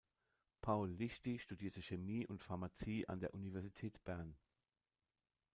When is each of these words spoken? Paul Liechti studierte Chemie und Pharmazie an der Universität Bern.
Paul 0.63 0.89
Liechti 0.97 1.37
studierte 1.37 1.79
Chemie 1.79 2.25
und 2.25 2.41
Pharmazie 2.41 3.07
an 3.07 3.19
der 3.19 3.35
Universität 3.35 4.03
Bern. 4.03 4.35